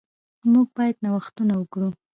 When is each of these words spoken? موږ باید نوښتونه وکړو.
موږ 0.51 0.67
باید 0.77 0.97
نوښتونه 1.05 1.53
وکړو. 1.57 1.89